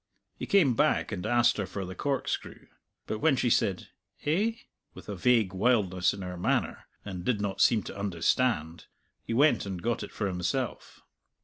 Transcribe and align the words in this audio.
He 0.35 0.47
came 0.47 0.73
back 0.73 1.11
and 1.11 1.23
asked 1.27 1.57
her 1.57 1.67
for 1.67 1.85
the 1.85 1.93
corkscrew, 1.93 2.65
but 3.05 3.19
when 3.19 3.35
she 3.35 3.51
said 3.51 3.89
"Eh?" 4.25 4.53
with 4.95 5.07
a 5.07 5.15
vague 5.15 5.53
wildness 5.53 6.11
in 6.11 6.23
her 6.23 6.37
manner, 6.37 6.87
and 7.05 7.23
did 7.23 7.39
not 7.39 7.61
seem 7.61 7.83
to 7.83 7.95
understand, 7.95 8.87
he 9.21 9.35
went 9.35 9.67
and 9.67 9.79
got 9.79 10.01
it 10.01 10.11
for 10.11 10.25
himself. 10.25 11.01